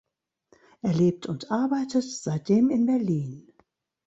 [0.81, 3.53] Er lebt und arbeitet seitdem in Berlin.